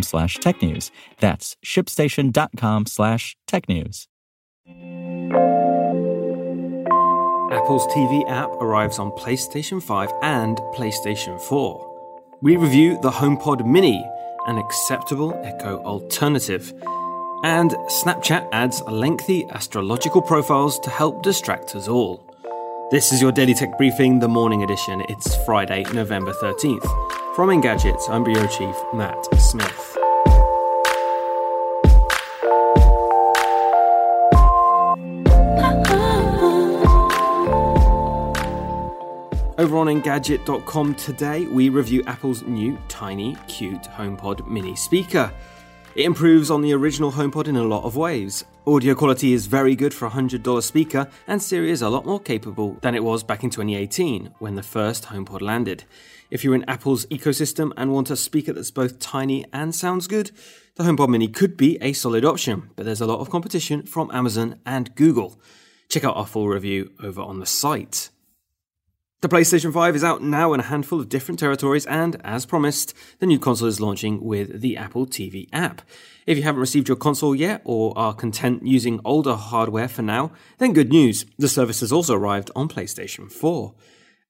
slash 0.00 0.38
technews. 0.38 0.90
That's 1.18 1.56
shipstation.com 1.62 2.86
slash 2.86 3.36
tech 3.46 3.68
news. 3.68 4.08
Apple's 7.52 7.86
TV 7.88 8.26
app 8.30 8.48
arrives 8.62 8.98
on 8.98 9.10
PlayStation 9.10 9.82
5 9.82 10.10
and 10.22 10.56
PlayStation 10.74 11.38
4. 11.38 12.38
We 12.40 12.56
review 12.56 12.98
the 13.02 13.10
HomePod 13.10 13.66
Mini, 13.66 14.02
an 14.46 14.56
acceptable 14.56 15.38
Echo 15.44 15.76
alternative. 15.84 16.72
And 17.44 17.72
Snapchat 18.02 18.48
adds 18.52 18.80
lengthy 18.82 19.44
astrological 19.50 20.22
profiles 20.22 20.78
to 20.80 20.90
help 20.90 21.22
distract 21.22 21.76
us 21.76 21.88
all. 21.88 22.26
This 22.90 23.12
is 23.12 23.20
your 23.20 23.32
Daily 23.32 23.54
Tech 23.54 23.76
Briefing, 23.76 24.20
the 24.20 24.28
morning 24.28 24.62
edition. 24.62 25.02
It's 25.08 25.36
Friday, 25.44 25.84
November 25.92 26.32
13th. 26.32 27.21
From 27.34 27.48
Engadget, 27.48 28.10
I'm 28.10 28.24
Bureau 28.24 28.46
Chief 28.46 28.76
Matt 28.92 29.24
Smith. 29.40 29.96
Over 39.56 39.78
on 39.78 39.86
Engadget.com 39.86 40.94
today, 40.96 41.46
we 41.46 41.70
review 41.70 42.02
Apple's 42.06 42.42
new 42.42 42.78
tiny, 42.88 43.34
cute 43.48 43.84
HomePod 43.84 44.46
mini 44.46 44.76
speaker. 44.76 45.32
It 45.94 46.04
improves 46.04 46.50
on 46.50 46.60
the 46.60 46.74
original 46.74 47.12
HomePod 47.12 47.48
in 47.48 47.56
a 47.56 47.64
lot 47.64 47.84
of 47.84 47.96
ways. 47.96 48.44
Audio 48.64 48.94
quality 48.94 49.32
is 49.32 49.46
very 49.46 49.74
good 49.74 49.92
for 49.92 50.06
a 50.06 50.10
$100 50.10 50.62
speaker, 50.62 51.08
and 51.26 51.42
Siri 51.42 51.72
is 51.72 51.82
a 51.82 51.88
lot 51.88 52.06
more 52.06 52.20
capable 52.20 52.78
than 52.80 52.94
it 52.94 53.02
was 53.02 53.24
back 53.24 53.42
in 53.42 53.50
2018 53.50 54.36
when 54.38 54.54
the 54.54 54.62
first 54.62 55.06
HomePod 55.06 55.40
landed. 55.40 55.82
If 56.30 56.44
you're 56.44 56.54
in 56.54 56.68
Apple's 56.68 57.04
ecosystem 57.06 57.72
and 57.76 57.92
want 57.92 58.08
a 58.08 58.16
speaker 58.16 58.52
that's 58.52 58.70
both 58.70 59.00
tiny 59.00 59.44
and 59.52 59.74
sounds 59.74 60.06
good, 60.06 60.30
the 60.76 60.84
HomePod 60.84 61.08
Mini 61.08 61.26
could 61.26 61.56
be 61.56 61.76
a 61.80 61.92
solid 61.92 62.24
option, 62.24 62.70
but 62.76 62.84
there's 62.84 63.00
a 63.00 63.06
lot 63.06 63.18
of 63.18 63.30
competition 63.30 63.82
from 63.82 64.12
Amazon 64.12 64.60
and 64.64 64.94
Google. 64.94 65.40
Check 65.88 66.04
out 66.04 66.16
our 66.16 66.26
full 66.26 66.46
review 66.46 66.92
over 67.02 67.20
on 67.20 67.40
the 67.40 67.46
site. 67.46 68.10
The 69.22 69.28
PlayStation 69.28 69.72
5 69.72 69.94
is 69.94 70.02
out 70.02 70.20
now 70.20 70.52
in 70.52 70.58
a 70.58 70.64
handful 70.64 70.98
of 70.98 71.08
different 71.08 71.38
territories, 71.38 71.86
and 71.86 72.20
as 72.24 72.44
promised, 72.44 72.92
the 73.20 73.26
new 73.26 73.38
console 73.38 73.68
is 73.68 73.80
launching 73.80 74.20
with 74.20 74.60
the 74.60 74.76
Apple 74.76 75.06
TV 75.06 75.48
app. 75.52 75.80
If 76.26 76.36
you 76.36 76.42
haven't 76.42 76.60
received 76.60 76.88
your 76.88 76.96
console 76.96 77.32
yet 77.32 77.62
or 77.64 77.96
are 77.96 78.14
content 78.14 78.66
using 78.66 78.98
older 79.04 79.36
hardware 79.36 79.86
for 79.86 80.02
now, 80.02 80.32
then 80.58 80.72
good 80.72 80.90
news. 80.90 81.24
The 81.38 81.46
service 81.46 81.78
has 81.82 81.92
also 81.92 82.16
arrived 82.16 82.50
on 82.56 82.68
PlayStation 82.68 83.30
4. 83.30 83.72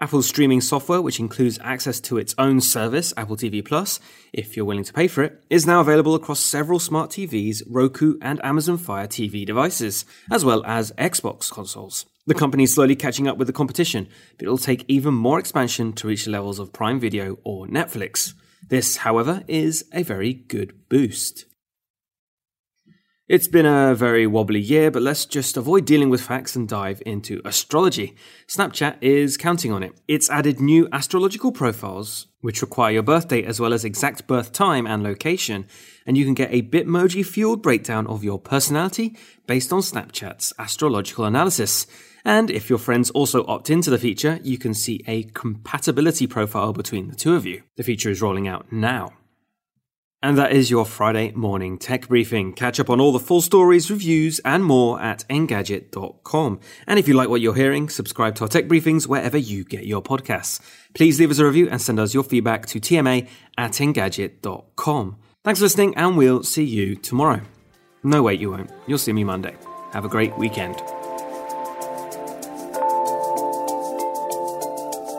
Apple's 0.00 0.26
streaming 0.26 0.60
software, 0.60 1.00
which 1.00 1.20
includes 1.20 1.60
access 1.62 2.00
to 2.00 2.18
its 2.18 2.34
own 2.36 2.60
service, 2.60 3.14
Apple 3.16 3.36
TV 3.36 3.64
Plus, 3.64 4.00
if 4.32 4.56
you're 4.56 4.66
willing 4.66 4.82
to 4.82 4.92
pay 4.92 5.06
for 5.06 5.22
it, 5.22 5.40
is 5.48 5.68
now 5.68 5.80
available 5.80 6.16
across 6.16 6.40
several 6.40 6.80
smart 6.80 7.10
TVs, 7.10 7.62
Roku, 7.68 8.18
and 8.20 8.44
Amazon 8.44 8.76
Fire 8.76 9.06
TV 9.06 9.46
devices, 9.46 10.04
as 10.32 10.44
well 10.44 10.64
as 10.66 10.90
Xbox 10.92 11.48
consoles. 11.48 12.06
The 12.30 12.34
company 12.36 12.62
is 12.62 12.72
slowly 12.72 12.94
catching 12.94 13.26
up 13.26 13.38
with 13.38 13.48
the 13.48 13.52
competition, 13.52 14.06
but 14.38 14.44
it'll 14.44 14.56
take 14.56 14.84
even 14.86 15.14
more 15.14 15.40
expansion 15.40 15.92
to 15.94 16.06
reach 16.06 16.26
the 16.26 16.30
levels 16.30 16.60
of 16.60 16.72
Prime 16.72 17.00
Video 17.00 17.40
or 17.42 17.66
Netflix. 17.66 18.34
This, 18.68 18.98
however, 18.98 19.42
is 19.48 19.84
a 19.92 20.04
very 20.04 20.32
good 20.34 20.88
boost. 20.88 21.46
It's 23.26 23.48
been 23.48 23.66
a 23.66 23.96
very 23.96 24.28
wobbly 24.28 24.60
year, 24.60 24.92
but 24.92 25.02
let's 25.02 25.26
just 25.26 25.56
avoid 25.56 25.84
dealing 25.86 26.08
with 26.08 26.20
facts 26.20 26.54
and 26.54 26.68
dive 26.68 27.02
into 27.04 27.42
astrology. 27.44 28.14
Snapchat 28.46 28.98
is 29.00 29.36
counting 29.36 29.72
on 29.72 29.82
it. 29.82 30.00
It's 30.06 30.30
added 30.30 30.60
new 30.60 30.88
astrological 30.92 31.50
profiles, 31.50 32.28
which 32.42 32.62
require 32.62 32.92
your 32.92 33.02
birth 33.02 33.26
date 33.26 33.46
as 33.46 33.58
well 33.58 33.72
as 33.72 33.84
exact 33.84 34.28
birth 34.28 34.52
time 34.52 34.86
and 34.86 35.02
location, 35.02 35.66
and 36.06 36.16
you 36.16 36.24
can 36.24 36.34
get 36.34 36.52
a 36.52 36.62
Bitmoji 36.62 37.26
fueled 37.26 37.60
breakdown 37.60 38.06
of 38.06 38.22
your 38.22 38.38
personality 38.38 39.16
based 39.48 39.72
on 39.72 39.80
Snapchat's 39.80 40.52
astrological 40.60 41.24
analysis. 41.24 41.88
And 42.24 42.50
if 42.50 42.68
your 42.68 42.78
friends 42.78 43.10
also 43.10 43.44
opt 43.46 43.70
into 43.70 43.90
the 43.90 43.98
feature, 43.98 44.38
you 44.42 44.58
can 44.58 44.74
see 44.74 45.02
a 45.06 45.24
compatibility 45.24 46.26
profile 46.26 46.72
between 46.72 47.08
the 47.08 47.16
two 47.16 47.34
of 47.34 47.46
you. 47.46 47.62
The 47.76 47.82
feature 47.82 48.10
is 48.10 48.22
rolling 48.22 48.48
out 48.48 48.70
now. 48.72 49.12
And 50.22 50.36
that 50.36 50.52
is 50.52 50.70
your 50.70 50.84
Friday 50.84 51.32
morning 51.32 51.78
tech 51.78 52.08
briefing. 52.08 52.52
Catch 52.52 52.78
up 52.78 52.90
on 52.90 53.00
all 53.00 53.10
the 53.10 53.18
full 53.18 53.40
stories, 53.40 53.90
reviews, 53.90 54.38
and 54.40 54.62
more 54.62 55.00
at 55.00 55.24
engadget.com. 55.30 56.60
And 56.86 56.98
if 56.98 57.08
you 57.08 57.14
like 57.14 57.30
what 57.30 57.40
you're 57.40 57.54
hearing, 57.54 57.88
subscribe 57.88 58.34
to 58.34 58.44
our 58.44 58.48
tech 58.48 58.66
briefings 58.66 59.06
wherever 59.06 59.38
you 59.38 59.64
get 59.64 59.86
your 59.86 60.02
podcasts. 60.02 60.60
Please 60.92 61.18
leave 61.18 61.30
us 61.30 61.38
a 61.38 61.46
review 61.46 61.70
and 61.70 61.80
send 61.80 61.98
us 61.98 62.12
your 62.12 62.24
feedback 62.24 62.66
to 62.66 62.80
tma 62.80 63.26
at 63.56 63.72
engadget.com. 63.72 65.16
Thanks 65.42 65.60
for 65.60 65.64
listening, 65.64 65.96
and 65.96 66.18
we'll 66.18 66.42
see 66.42 66.64
you 66.64 66.96
tomorrow. 66.96 67.40
No, 68.02 68.22
wait, 68.22 68.40
you 68.40 68.50
won't. 68.50 68.70
You'll 68.86 68.98
see 68.98 69.14
me 69.14 69.24
Monday. 69.24 69.56
Have 69.94 70.04
a 70.04 70.08
great 70.08 70.36
weekend. 70.36 70.82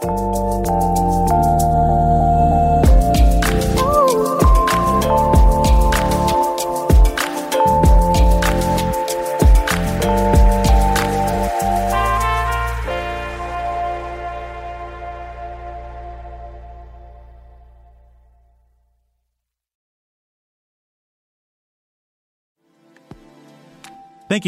Thank 0.00 0.68
you, 0.68 1.17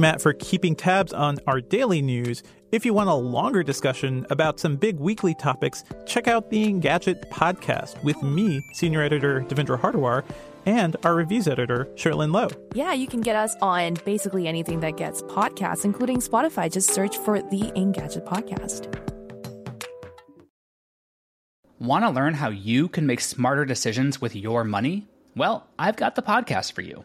Matt, 0.00 0.22
for 0.22 0.32
keeping 0.32 0.74
tabs 0.74 1.12
on 1.12 1.38
our 1.46 1.60
daily 1.60 2.00
news. 2.00 2.42
If 2.72 2.86
you 2.86 2.94
want 2.94 3.10
a 3.10 3.14
longer 3.14 3.62
discussion 3.62 4.26
about 4.30 4.58
some 4.58 4.76
big 4.76 4.98
weekly 4.98 5.34
topics, 5.34 5.84
check 6.06 6.26
out 6.26 6.50
the 6.50 6.66
Engadget 6.66 7.28
podcast 7.30 8.02
with 8.02 8.20
me, 8.22 8.60
senior 8.74 9.02
editor 9.02 9.42
Devendra 9.42 9.78
Hardawar, 9.78 10.24
and 10.64 10.96
our 11.04 11.14
reviews 11.14 11.46
editor, 11.46 11.84
Cherlynn 11.94 12.32
Low. 12.32 12.48
Yeah, 12.74 12.94
you 12.94 13.06
can 13.06 13.20
get 13.20 13.36
us 13.36 13.54
on 13.60 13.98
basically 14.04 14.48
anything 14.48 14.80
that 14.80 14.96
gets 14.96 15.22
podcasts, 15.22 15.84
including 15.84 16.18
Spotify. 16.18 16.72
Just 16.72 16.90
search 16.90 17.18
for 17.18 17.40
the 17.40 17.70
Engadget 17.76 18.24
podcast. 18.24 18.92
Want 21.78 22.04
to 22.04 22.10
learn 22.10 22.32
how 22.32 22.48
you 22.48 22.88
can 22.88 23.06
make 23.06 23.20
smarter 23.20 23.66
decisions 23.66 24.20
with 24.20 24.34
your 24.34 24.64
money? 24.64 25.06
Well, 25.36 25.66
I've 25.78 25.96
got 25.96 26.14
the 26.14 26.22
podcast 26.22 26.72
for 26.72 26.80
you. 26.80 27.04